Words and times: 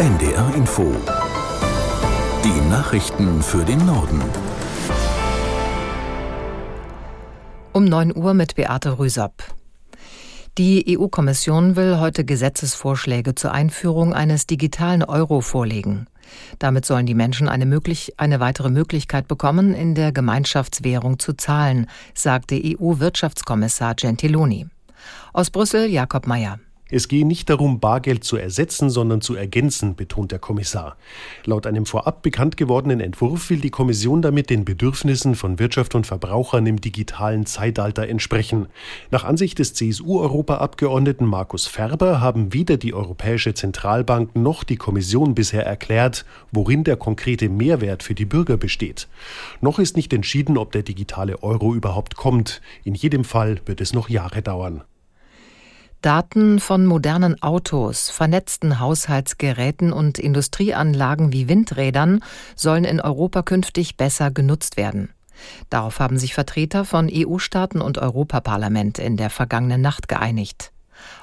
NDR 0.00 0.54
Info. 0.54 0.96
Die 2.42 2.70
Nachrichten 2.70 3.42
für 3.42 3.62
den 3.66 3.84
Norden. 3.84 4.22
Um 7.74 7.84
9 7.84 8.16
Uhr 8.16 8.32
mit 8.32 8.54
Beate 8.54 8.98
Rüsop. 8.98 9.44
Die 10.56 10.96
EU-Kommission 10.98 11.76
will 11.76 11.98
heute 12.00 12.24
Gesetzesvorschläge 12.24 13.34
zur 13.34 13.52
Einführung 13.52 14.14
eines 14.14 14.46
digitalen 14.46 15.04
Euro 15.04 15.42
vorlegen. 15.42 16.06
Damit 16.58 16.86
sollen 16.86 17.04
die 17.04 17.14
Menschen 17.14 17.46
eine, 17.46 17.66
möglich, 17.66 18.14
eine 18.16 18.40
weitere 18.40 18.70
Möglichkeit 18.70 19.28
bekommen, 19.28 19.74
in 19.74 19.94
der 19.94 20.12
Gemeinschaftswährung 20.12 21.18
zu 21.18 21.34
zahlen, 21.34 21.88
sagte 22.14 22.58
EU-Wirtschaftskommissar 22.58 23.96
Gentiloni. 23.96 24.66
Aus 25.34 25.50
Brüssel 25.50 25.90
Jakob 25.90 26.26
Mayer. 26.26 26.58
Es 26.90 27.08
gehe 27.08 27.26
nicht 27.26 27.48
darum, 27.48 27.78
Bargeld 27.78 28.24
zu 28.24 28.36
ersetzen, 28.36 28.90
sondern 28.90 29.20
zu 29.20 29.34
ergänzen, 29.34 29.94
betont 29.94 30.32
der 30.32 30.38
Kommissar. 30.38 30.96
Laut 31.44 31.66
einem 31.66 31.86
vorab 31.86 32.22
bekannt 32.22 32.56
gewordenen 32.56 33.00
Entwurf 33.00 33.50
will 33.50 33.60
die 33.60 33.70
Kommission 33.70 34.22
damit 34.22 34.50
den 34.50 34.64
Bedürfnissen 34.64 35.34
von 35.36 35.58
Wirtschaft 35.58 35.94
und 35.94 36.06
Verbrauchern 36.06 36.66
im 36.66 36.80
digitalen 36.80 37.46
Zeitalter 37.46 38.08
entsprechen. 38.08 38.66
Nach 39.10 39.24
Ansicht 39.24 39.58
des 39.60 39.74
CSU-Europaabgeordneten 39.74 41.26
Markus 41.26 41.66
Ferber 41.66 42.20
haben 42.20 42.52
weder 42.52 42.76
die 42.76 42.94
Europäische 42.94 43.54
Zentralbank 43.54 44.34
noch 44.34 44.64
die 44.64 44.76
Kommission 44.76 45.34
bisher 45.34 45.64
erklärt, 45.64 46.24
worin 46.50 46.84
der 46.84 46.96
konkrete 46.96 47.48
Mehrwert 47.48 48.02
für 48.02 48.14
die 48.14 48.24
Bürger 48.24 48.56
besteht. 48.56 49.08
Noch 49.60 49.78
ist 49.78 49.96
nicht 49.96 50.12
entschieden, 50.12 50.58
ob 50.58 50.72
der 50.72 50.82
digitale 50.82 51.42
Euro 51.42 51.74
überhaupt 51.74 52.16
kommt. 52.16 52.60
In 52.84 52.94
jedem 52.94 53.24
Fall 53.24 53.60
wird 53.66 53.80
es 53.80 53.92
noch 53.92 54.08
Jahre 54.08 54.42
dauern. 54.42 54.82
Daten 56.02 56.60
von 56.60 56.86
modernen 56.86 57.42
Autos, 57.42 58.08
vernetzten 58.08 58.80
Haushaltsgeräten 58.80 59.92
und 59.92 60.18
Industrieanlagen 60.18 61.32
wie 61.32 61.46
Windrädern 61.46 62.24
sollen 62.56 62.84
in 62.84 63.02
Europa 63.02 63.42
künftig 63.42 63.98
besser 63.98 64.30
genutzt 64.30 64.78
werden. 64.78 65.10
Darauf 65.68 66.00
haben 66.00 66.18
sich 66.18 66.32
Vertreter 66.32 66.86
von 66.86 67.10
EU-Staaten 67.12 67.82
und 67.82 67.98
Europaparlament 67.98 68.98
in 68.98 69.18
der 69.18 69.28
vergangenen 69.28 69.82
Nacht 69.82 70.08
geeinigt. 70.08 70.72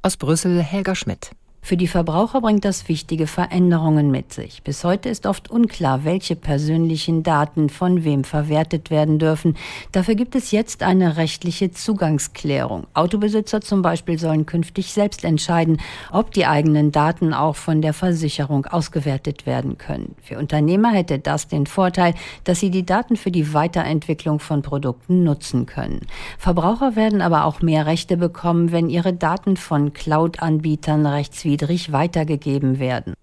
Aus 0.00 0.16
Brüssel 0.16 0.62
Helga 0.62 0.94
Schmidt. 0.94 1.32
Für 1.64 1.76
die 1.76 1.86
Verbraucher 1.86 2.40
bringt 2.40 2.64
das 2.64 2.88
wichtige 2.88 3.28
Veränderungen 3.28 4.10
mit 4.10 4.32
sich. 4.32 4.64
Bis 4.64 4.82
heute 4.82 5.08
ist 5.08 5.26
oft 5.26 5.48
unklar, 5.48 6.04
welche 6.04 6.34
persönlichen 6.34 7.22
Daten 7.22 7.68
von 7.68 8.02
wem 8.02 8.24
verwertet 8.24 8.90
werden 8.90 9.20
dürfen. 9.20 9.56
Dafür 9.92 10.16
gibt 10.16 10.34
es 10.34 10.50
jetzt 10.50 10.82
eine 10.82 11.16
rechtliche 11.16 11.70
Zugangsklärung. 11.70 12.88
Autobesitzer 12.94 13.60
zum 13.60 13.80
Beispiel 13.80 14.18
sollen 14.18 14.44
künftig 14.44 14.92
selbst 14.92 15.22
entscheiden, 15.22 15.78
ob 16.10 16.32
die 16.32 16.46
eigenen 16.46 16.90
Daten 16.90 17.32
auch 17.32 17.54
von 17.54 17.80
der 17.80 17.92
Versicherung 17.92 18.66
ausgewertet 18.66 19.46
werden 19.46 19.78
können. 19.78 20.16
Für 20.20 20.38
Unternehmer 20.38 20.90
hätte 20.90 21.20
das 21.20 21.46
den 21.46 21.66
Vorteil, 21.66 22.14
dass 22.42 22.58
sie 22.58 22.70
die 22.70 22.84
Daten 22.84 23.14
für 23.14 23.30
die 23.30 23.54
Weiterentwicklung 23.54 24.40
von 24.40 24.62
Produkten 24.62 25.22
nutzen 25.22 25.66
können. 25.66 26.00
Verbraucher 26.38 26.96
werden 26.96 27.20
aber 27.20 27.44
auch 27.44 27.62
mehr 27.62 27.86
Rechte 27.86 28.16
bekommen, 28.16 28.72
wenn 28.72 28.90
ihre 28.90 29.12
Daten 29.12 29.56
von 29.56 29.92
Cloud-Anbietern 29.92 31.06
rechtswidrig 31.06 31.51
rechtswidrig 31.52 31.92
weitergegeben 31.92 32.78
werden. 32.78 33.14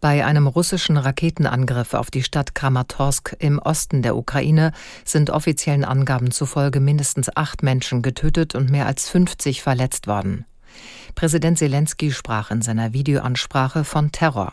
Bei 0.00 0.24
einem 0.26 0.48
russischen 0.48 0.96
Raketenangriff 0.96 1.94
auf 1.94 2.10
die 2.10 2.24
Stadt 2.24 2.56
Kramatorsk 2.56 3.36
im 3.38 3.60
Osten 3.60 4.02
der 4.02 4.16
Ukraine 4.16 4.72
sind 5.04 5.30
offiziellen 5.30 5.84
Angaben 5.84 6.32
zufolge 6.32 6.80
mindestens 6.80 7.34
acht 7.36 7.62
Menschen 7.62 8.02
getötet 8.02 8.56
und 8.56 8.68
mehr 8.68 8.86
als 8.86 9.08
50 9.08 9.62
verletzt 9.62 10.08
worden. 10.08 10.44
Präsident 11.14 11.58
Zelensky 11.58 12.10
sprach 12.10 12.50
in 12.50 12.62
seiner 12.62 12.92
Videoansprache 12.92 13.84
von 13.84 14.10
Terror. 14.10 14.52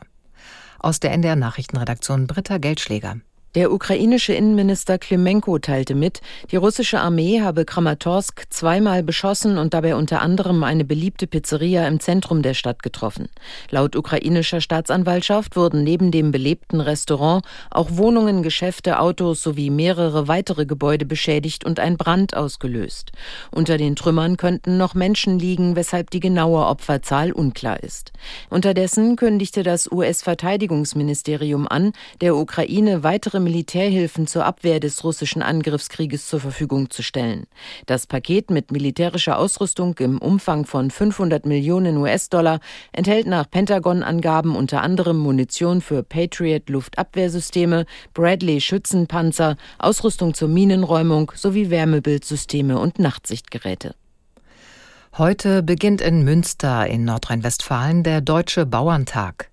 Aus 0.77 0.99
der 0.99 1.11
NDR 1.13 1.35
Nachrichtenredaktion 1.35 2.27
Britta 2.27 2.59
Geldschläger. 2.59 3.17
Der 3.55 3.71
ukrainische 3.71 4.33
Innenminister 4.33 4.99
Klimenko 4.99 5.57
teilte 5.57 5.95
mit, 5.95 6.21
die 6.51 6.55
russische 6.55 6.99
Armee 6.99 7.41
habe 7.41 7.65
Kramatorsk 7.65 8.43
zweimal 8.51 9.01
beschossen 9.01 9.57
und 9.57 9.73
dabei 9.73 9.95
unter 9.95 10.21
anderem 10.21 10.63
eine 10.63 10.85
beliebte 10.85 11.25
Pizzeria 11.25 11.87
im 11.87 11.99
Zentrum 11.99 12.43
der 12.43 12.53
Stadt 12.53 12.83
getroffen. 12.83 13.27
Laut 13.71 13.95
ukrainischer 13.95 14.61
Staatsanwaltschaft 14.61 15.55
wurden 15.55 15.83
neben 15.83 16.11
dem 16.11 16.31
belebten 16.31 16.79
Restaurant 16.79 17.43
auch 17.71 17.87
Wohnungen, 17.93 18.43
Geschäfte, 18.43 18.99
Autos 18.99 19.41
sowie 19.41 19.71
mehrere 19.71 20.27
weitere 20.27 20.67
Gebäude 20.67 21.07
beschädigt 21.07 21.65
und 21.65 21.79
ein 21.79 21.97
Brand 21.97 22.37
ausgelöst. 22.37 23.13
Unter 23.49 23.79
den 23.79 23.95
Trümmern 23.95 24.37
könnten 24.37 24.77
noch 24.77 24.93
Menschen 24.93 25.39
liegen, 25.39 25.75
weshalb 25.75 26.11
die 26.11 26.19
genaue 26.19 26.67
Opferzahl 26.67 27.31
unklar 27.31 27.81
ist. 27.81 28.11
Unterdessen 28.51 29.15
kündigte 29.15 29.63
das 29.63 29.91
US-Verteidigungsministerium 29.91 31.67
an, 31.67 31.93
der 32.21 32.35
Ukraine 32.35 33.01
weitere 33.01 33.38
weitere 33.39 33.41
Militärhilfen 33.41 34.27
zur 34.27 34.45
Abwehr 34.45 34.79
des 34.79 35.03
russischen 35.03 35.41
Angriffskrieges 35.41 36.27
zur 36.27 36.39
Verfügung 36.39 36.89
zu 36.89 37.01
stellen. 37.01 37.45
Das 37.85 38.05
Paket 38.05 38.51
mit 38.51 38.71
militärischer 38.71 39.37
Ausrüstung 39.37 39.95
im 39.99 40.19
Umfang 40.19 40.65
von 40.65 40.91
500 40.91 41.45
Millionen 41.45 41.97
US-Dollar 41.97 42.59
enthält 42.91 43.27
nach 43.27 43.49
Pentagon-Angaben 43.49 44.55
unter 44.55 44.81
anderem 44.81 45.17
Munition 45.17 45.81
für 45.81 46.03
Patriot 46.03 46.69
Luftabwehrsysteme, 46.69 47.85
Bradley 48.13 48.61
Schützenpanzer, 48.61 49.55
Ausrüstung 49.77 50.33
zur 50.33 50.49
Minenräumung 50.49 51.31
sowie 51.35 51.69
Wärmebildsysteme 51.69 52.77
und 52.77 52.99
Nachtsichtgeräte. 52.99 53.95
Heute 55.17 55.63
beginnt 55.63 56.01
in 56.01 56.23
Münster 56.23 56.87
in 56.87 57.05
Nordrhein-Westfalen 57.05 58.03
der 58.03 58.21
Deutsche 58.21 58.65
Bauerntag. 58.65 59.49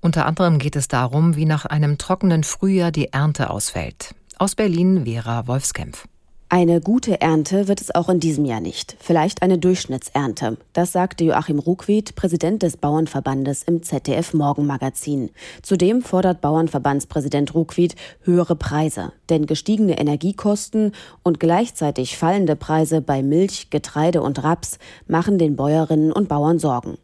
Unter 0.00 0.26
anderem 0.26 0.58
geht 0.58 0.76
es 0.76 0.88
darum, 0.88 1.36
wie 1.36 1.44
nach 1.44 1.64
einem 1.64 1.98
trockenen 1.98 2.44
Frühjahr 2.44 2.90
die 2.92 3.12
Ernte 3.12 3.50
ausfällt. 3.50 4.14
Aus 4.38 4.54
Berlin 4.54 5.04
Vera 5.04 5.46
Wolfskämpf. 5.46 6.06
Eine 6.50 6.80
gute 6.80 7.20
Ernte 7.20 7.68
wird 7.68 7.82
es 7.82 7.94
auch 7.94 8.08
in 8.08 8.20
diesem 8.20 8.46
Jahr 8.46 8.62
nicht. 8.62 8.96
Vielleicht 9.00 9.42
eine 9.42 9.58
Durchschnittsernte. 9.58 10.56
Das 10.72 10.92
sagte 10.92 11.24
Joachim 11.24 11.58
Ruckwied, 11.58 12.14
Präsident 12.14 12.62
des 12.62 12.78
Bauernverbandes 12.78 13.64
im 13.64 13.82
ZDF 13.82 14.32
Morgenmagazin. 14.32 15.28
Zudem 15.60 16.00
fordert 16.00 16.40
Bauernverbandspräsident 16.40 17.54
Ruckwied 17.54 17.96
höhere 18.22 18.56
Preise. 18.56 19.12
Denn 19.28 19.44
gestiegene 19.44 19.98
Energiekosten 19.98 20.92
und 21.22 21.38
gleichzeitig 21.38 22.16
fallende 22.16 22.56
Preise 22.56 23.02
bei 23.02 23.22
Milch, 23.22 23.68
Getreide 23.68 24.22
und 24.22 24.42
Raps 24.42 24.78
machen 25.06 25.36
den 25.36 25.54
Bäuerinnen 25.54 26.12
und 26.12 26.30
Bauern 26.30 26.58
Sorgen. 26.58 26.96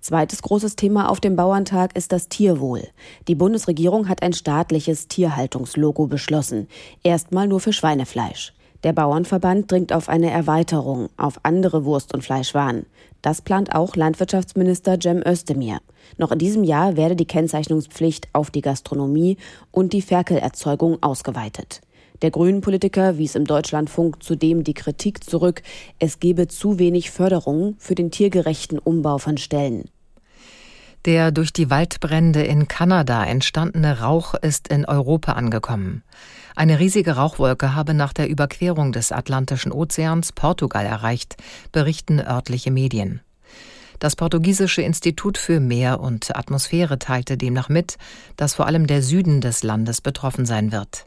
Zweites 0.00 0.42
großes 0.42 0.76
Thema 0.76 1.08
auf 1.08 1.20
dem 1.20 1.36
Bauerntag 1.36 1.96
ist 1.96 2.12
das 2.12 2.28
Tierwohl. 2.28 2.82
Die 3.28 3.34
Bundesregierung 3.34 4.08
hat 4.08 4.22
ein 4.22 4.32
staatliches 4.32 5.08
Tierhaltungslogo 5.08 6.06
beschlossen. 6.06 6.68
Erstmal 7.02 7.48
nur 7.48 7.60
für 7.60 7.72
Schweinefleisch. 7.72 8.52
Der 8.82 8.94
Bauernverband 8.94 9.70
dringt 9.70 9.92
auf 9.92 10.08
eine 10.08 10.30
Erweiterung 10.30 11.10
auf 11.18 11.40
andere 11.42 11.84
Wurst- 11.84 12.14
und 12.14 12.22
Fleischwaren. 12.24 12.86
Das 13.20 13.42
plant 13.42 13.74
auch 13.74 13.96
Landwirtschaftsminister 13.96 14.98
Cem 14.98 15.22
Özdemir. 15.26 15.80
Noch 16.16 16.32
in 16.32 16.38
diesem 16.38 16.64
Jahr 16.64 16.96
werde 16.96 17.16
die 17.16 17.26
Kennzeichnungspflicht 17.26 18.28
auf 18.32 18.50
die 18.50 18.62
Gastronomie 18.62 19.36
und 19.70 19.92
die 19.92 20.00
Ferkelerzeugung 20.00 21.02
ausgeweitet. 21.02 21.82
Der 22.22 22.30
Grünen-Politiker 22.30 23.16
wies 23.16 23.34
im 23.34 23.46
Deutschlandfunk 23.46 24.22
zudem 24.22 24.62
die 24.62 24.74
Kritik 24.74 25.24
zurück, 25.24 25.62
es 25.98 26.20
gebe 26.20 26.48
zu 26.48 26.78
wenig 26.78 27.10
Förderung 27.10 27.76
für 27.78 27.94
den 27.94 28.10
tiergerechten 28.10 28.78
Umbau 28.78 29.18
von 29.18 29.38
Stellen. 29.38 29.88
Der 31.06 31.32
durch 31.32 31.50
die 31.50 31.70
Waldbrände 31.70 32.42
in 32.42 32.68
Kanada 32.68 33.24
entstandene 33.24 34.00
Rauch 34.00 34.34
ist 34.34 34.68
in 34.68 34.84
Europa 34.84 35.32
angekommen. 35.32 36.02
Eine 36.54 36.78
riesige 36.78 37.12
Rauchwolke 37.12 37.74
habe 37.74 37.94
nach 37.94 38.12
der 38.12 38.28
Überquerung 38.28 38.92
des 38.92 39.12
Atlantischen 39.12 39.72
Ozeans 39.72 40.32
Portugal 40.32 40.84
erreicht, 40.84 41.36
berichten 41.72 42.20
örtliche 42.20 42.70
Medien. 42.70 43.22
Das 43.98 44.14
portugiesische 44.14 44.82
Institut 44.82 45.38
für 45.38 45.58
Meer 45.58 46.00
und 46.00 46.36
Atmosphäre 46.36 46.98
teilte 46.98 47.38
demnach 47.38 47.70
mit, 47.70 47.96
dass 48.36 48.54
vor 48.54 48.66
allem 48.66 48.86
der 48.86 49.02
Süden 49.02 49.40
des 49.40 49.62
Landes 49.62 50.02
betroffen 50.02 50.44
sein 50.44 50.70
wird. 50.70 51.06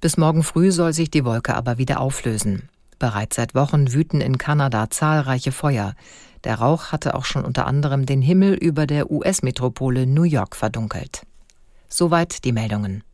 Bis 0.00 0.16
morgen 0.16 0.42
früh 0.42 0.72
soll 0.72 0.94
sich 0.94 1.10
die 1.10 1.26
Wolke 1.26 1.54
aber 1.54 1.76
wieder 1.76 2.00
auflösen. 2.00 2.70
Bereits 2.98 3.36
seit 3.36 3.54
Wochen 3.54 3.92
wüten 3.92 4.22
in 4.22 4.38
Kanada 4.38 4.88
zahlreiche 4.88 5.52
Feuer. 5.52 5.94
Der 6.44 6.54
Rauch 6.54 6.92
hatte 6.92 7.14
auch 7.14 7.26
schon 7.26 7.44
unter 7.44 7.66
anderem 7.66 8.06
den 8.06 8.22
Himmel 8.22 8.54
über 8.54 8.86
der 8.86 9.10
US-Metropole 9.10 10.06
New 10.06 10.22
York 10.22 10.56
verdunkelt. 10.56 11.22
Soweit 11.88 12.44
die 12.44 12.52
Meldungen. 12.52 13.04